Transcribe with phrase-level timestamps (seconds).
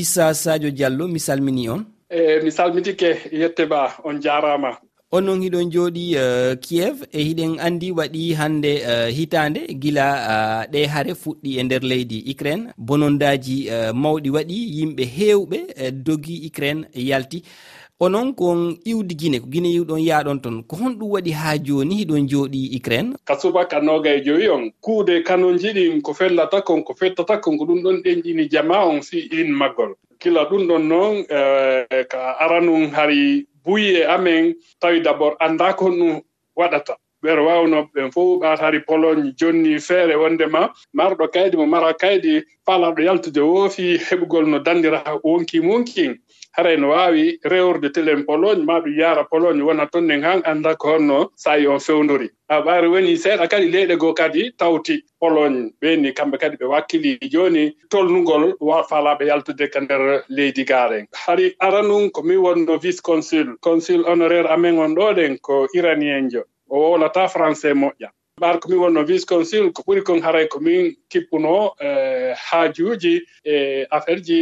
[0.00, 1.84] issa sadio diallo mi salmini on.
[2.10, 4.76] E mi salmitike yettema on jarama.
[5.14, 10.80] Onon hiɗon jooɗi uh, kiev e hiɗen andi waɗi hande uh, hitande gila uh, ɗe
[10.92, 12.64] haare fuɗɗi e nder leydi ukraine.
[12.86, 17.38] Bonondaji uh, e, mawɗi waɗi yimɓe hewɓe uh, dogi ukraine yalti.
[17.38, 21.94] uh, onon kon iwdi guine ko guine iwɗon yaɗon toon ko honɗum waɗi ha joni
[21.94, 23.14] hiɗon jooɗi ukraine?
[23.24, 27.56] Ka subaka noga e joyi on kuude kanonji ɗin ko fellata kon ko fettata kon
[27.58, 32.36] ko ɗum ɗon ɗenƴini jama on si in maggol kila ɗum ɗon noon eh, ka
[32.40, 36.20] aranum hari buyi e amen tawi d' abord annda ko ɗum
[36.56, 36.96] waɗata.
[37.22, 43.00] Ɓeɗo wawno ɓen fof ɓatari pologne jonni feere wondema marɗo kaydi mo mara kaydi falaɗo
[43.02, 46.18] yaltude woofi heɓugol no dandira wonki wonkin
[46.56, 50.76] hara no waawi rewrude telen pologne ma ɗum yaara pologne wona toon nen han annda
[50.76, 52.30] ko honno sayi on fewndori.
[52.48, 55.72] A ɓaari woni seeɗa kadi leyɗe goo kadi tawti pologne.
[55.82, 58.54] Ɓeni kamɓe kadi ɓe wakkili jooni tolnugol
[58.88, 64.46] faalaɓe yaltude ka nder leydi gaaren hari aranun ko min wonno vice consul consul honoraire
[64.48, 66.42] amen on ɗo ɗen ko iranien jo.
[66.70, 68.08] O wowlata français moƴƴa.
[68.40, 74.20] ɓar komin wonno vice council ko ɓuri kon haray komin kippuno e, haajuuji e affaire
[74.26, 74.38] ji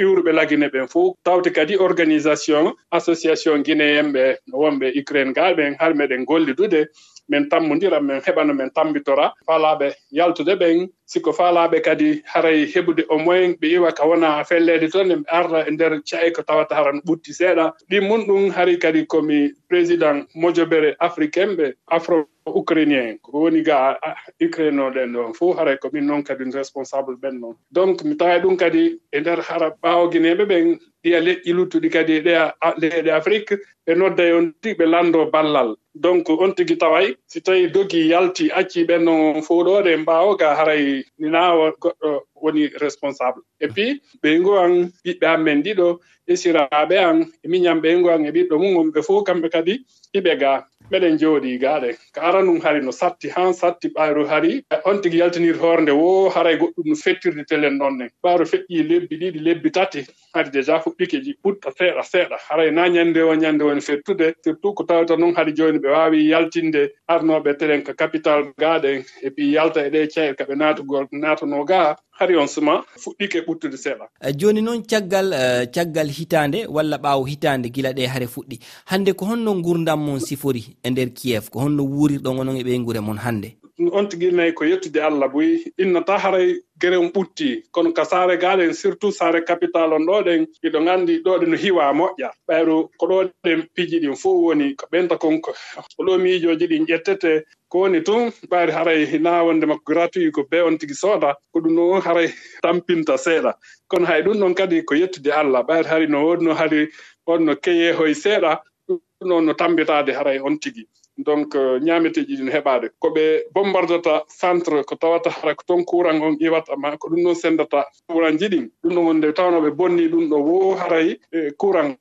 [0.00, 6.24] iwruɓe lagine ɓen fof tawde kadi organisation association guinéenɓe wonɓe ukraine ga ɓen har meɗen
[6.24, 6.80] gollidude
[7.28, 9.32] min tammodira min heɓano min tambitora.
[9.46, 14.88] Falaɓe yaltude ɓen sikko faalaaɓe kadi haray heɓude au moyen ɓe iwa ka wona felleede
[14.92, 17.72] toon ɓe arda e ndeer cay ko tawata haran ɓutti seeɗa.
[17.90, 23.96] Ɗin mun ɗum hari kadi komi président mojobere africain ɓe afro ukrainien ko woni ga
[24.40, 27.56] ukraine o ɗen ɗon fof haray ko min noon kadi responsable ɓen noon.
[27.72, 32.20] Donc mi tawa ɗum kadi e ndeer hara ɓaawoguineɓe ɓen ɗiya leƴƴi luttuɗi kadi e
[32.20, 35.76] ɗeya leyɗe e afrique ɓe nodda e on tigi ɓe lanndo ballal.
[35.94, 40.36] Donc on tigi taway si tawii dogi yalti acci ɓen noon fof ɗo ɗe mbaawo
[40.36, 42.10] ga haray mi nawa goɗɗo
[42.42, 43.42] woni responsable.
[43.60, 44.72] Et puis ɓeygo an
[45.04, 45.86] ɓiɓɓe amen ɗiɗo
[46.26, 49.74] e siraɓe an e miñam ɓeygo an e ɓiɗɗo mum ɓe fof kamɓe kadi
[50.14, 50.52] hiɓe ga.
[50.90, 54.64] meɗen jooɗi gaaɗe ko aran ɗum hari no satti han satti ɓayru hari.
[54.84, 59.16] On tigi yaltinir hoorde wo haray goɗɗum no fettirde telen ɗon nen ɓayru feƴƴi lebbi
[59.20, 60.06] ɗiɗi lebbi tati.
[60.34, 62.36] Hadi déjà fuɗɗike ji ɓurɗa seeɗa seeɗa.
[62.48, 64.34] Haray na ñannde o ñannde woni fettude.
[64.44, 69.30] Surtout ko tawata noon hadi jooni ɓe waawi yaltinde arnooɓe telen ko capital gaaɗen e
[69.30, 71.96] puis yalta e ɗe ceer ko ɓe naatugol naatanoo gaa.
[72.18, 74.06] hari on suma fuɗɗike ɓuttude seeɗa.
[74.20, 78.58] Eh, joni noon caggal eh, caggal hitande walla ɓaawo hitande gila ɗe hare fuɗɗi.
[78.86, 83.00] Hannde ko honno gurdam mon sifori e nder kiev ko honno wuurirɗon onon e ɓeygure
[83.00, 83.56] mon hannde?
[83.78, 87.62] on tigi nayi ko yettude allah boyi innata haray gerem ɓutti.
[87.72, 91.56] Kono ka saare gaaɗen surtout saare capital on ɗo ɗen iɗo nganndi ɗo ɗen no
[91.56, 92.30] hiwa moƴƴa.
[92.48, 95.52] Ɓayru ko ɗo ɗen piji ɗin fof woni ko ɓenta kon ko
[96.06, 97.42] ɗo miijoji ɗin ƴettete.
[97.68, 101.74] Ko woni tun ɓaari haray naawonde makko gratuit ko be on tigi sooda ko ɗum
[101.74, 102.28] noon haray
[102.62, 103.54] tampinta seeɗa.
[103.88, 105.62] Kono hay ɗum ɗon kadi ko yettude allah.
[105.66, 106.88] Ɓaari hari no wonno hari
[107.26, 110.86] wonno keyeehoye seeɗa ɗum ɗon no tambitaade haray on tigi
[111.16, 112.90] donc euh, ñaameteeji ɗin heɓaade.
[112.98, 117.22] Ko ɓe bombardata centre ko tawata hara ko toon courant on ƴiwata ma ko ɗum
[117.24, 121.18] ɗon senndata courant ji ɗin ɗum ɗo wonde tawno ɓe bonni ɗum ɗo wo haray
[121.32, 121.96] e courant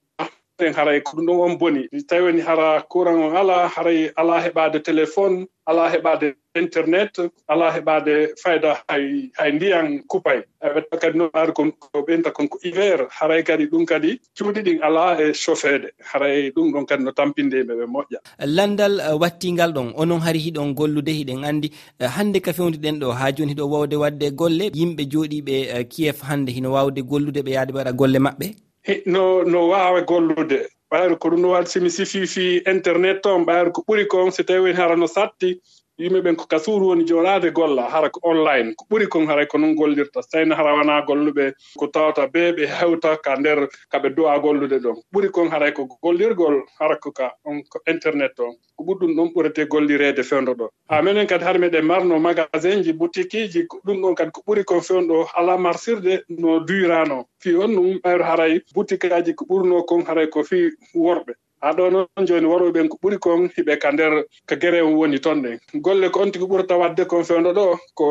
[0.64, 1.88] moften haray ko ɗum ɗon on boni.
[2.08, 8.36] Tawi woni hara courant on ala haray ala heɓaade téléphone ala heɓaade internet ala heɓaade
[8.44, 10.42] fayda hay hay ndiyan kupay.
[10.64, 11.64] Eɓeta kadi noon ari ko
[12.08, 16.72] ɓenta kon ko hiver haray kadi ɗum kadi cuuɗi ɗin ala e chauffeede haray ɗum
[16.74, 18.20] ɗon kadi no tampinde yimɓe ɓe moƴƴa.
[18.46, 21.72] Landal uh, wattingal ɗon onon hari hiɗon gollude hiɗen anndi.
[22.00, 24.72] Uh, hannde ka fewdiɗen ɗo haa jooni hiɗo wawde waɗde golle.
[24.74, 28.73] Yimɓe jooɗiiɓe uh, kiev hannde hino waawde gollude ɓe yahde ɓe waɗa golle maɓɓe.
[29.06, 30.68] no no waawa gollude.
[30.92, 34.44] Ɓayru ko ɗum no waɗi somi sifi fi internet toon ɓayru ko ɓuri kon so
[34.44, 35.60] tawi woni hara no satti
[35.98, 38.74] yimɓe ɓen ko kasuuru woni jooɗaade golla hara ko online.
[38.76, 40.22] Ko ɓuri kon haray ko noon gollirta.
[40.24, 44.40] So tawino hara wonaa golluɓe ko tawata bee ɓe hewta ka nder ka ɓe duwa
[44.40, 44.98] gollude ɗon.
[45.14, 48.56] Ɓuri kon haray ko gollirgol hara ko ka on ko internet on.
[48.76, 50.70] Ko ɓurɗum ɗon ɓurete gollireede fewndo ɗo.
[50.90, 54.64] Haa minen kadi har meɗen marno magasin ji boutique ji ɗum ɗon kadi ko ɓuri
[54.66, 59.86] kon fewndo alaa marsirde no duyraano fii on ɗum ɓayro haray boutique aji ko ɓurnoo
[59.86, 61.34] kon haray ko fii worɓe.
[61.68, 64.14] aɗo noon jooni joni ɓen ko ɓuri kon hiɓe ka nder
[64.48, 67.66] ko gere on woni toon ɗen golle ko on tigi ɓurata waɗde kon fewdo ɗo
[67.98, 68.06] ko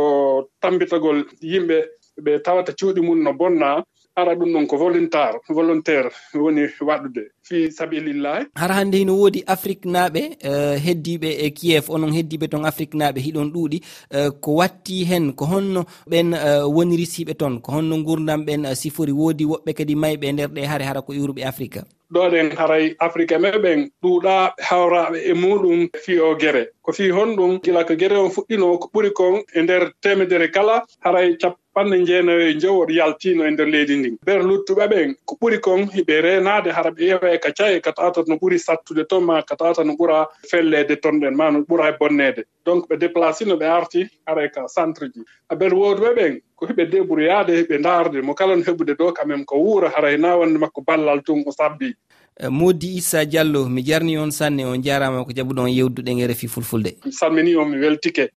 [0.62, 1.19] tambitagol
[1.50, 1.76] yimɓe
[2.25, 3.84] ɓe tawata cuuɗi mum no bonna
[4.16, 7.22] ara ɗum ɗon ko volontaire volontaire woni waɗude.
[7.43, 8.46] Fi sabilillahi.
[8.54, 12.94] Hara hannde hino woodi afrique naaɓe eh, uh, heddiɓe e kiev onon heddiɓe toon afrique
[12.94, 13.78] naaɓe hiɗon ɗuuɗi
[14.16, 18.44] uh, ko watti heen ko honno ɓen eh, uh, woniri siiɓe toon ko honno gurdam
[18.44, 21.44] ɓen uh, sifori woodi woɓɓe kadi mayɓe e nder ɗe hare hara ko iwruɓe e
[21.44, 21.81] afrique.
[22.12, 26.69] ɗoɗen haray afrique meɓen ɗuuɗa hawraɓe e muɗum fi o gere.
[26.82, 30.82] Ko fi honɗum gila ko gere on fuɗɗino ko ɓuri kon e nder temedere kala
[31.05, 35.37] haray capanɗe jeenayo e jowo ɗo yaltino e nder leydi ndin ber luttuɓe ɓen ko
[35.41, 39.05] ɓuri kon hiɓe renade hara ɓe yewa e ka caye ka tata no ɓuri sattude
[39.09, 42.88] ton ma ka tawata no ɓura fellede ton ɗen ma no ɓura e bonnede donc
[42.88, 45.20] ɓe déplacé no ɓe arti hara ka centre ji.
[45.50, 48.23] Aɓen woodɓe ɓen ko heɓe débrouillade heɓe ndaarde.
[48.23, 51.50] Mo kala no heɓude ɗo quand même ko wuura haray nawande makko ballal tun o
[51.53, 51.94] sabbi.
[52.41, 56.49] Eh, Modi issa diallo mi jarni on sanne on jarama ko jaɓuɗon yewduɗen e refi
[56.49, 56.97] fulfulde.
[57.05, 58.31] Mi salmini on mi weltike.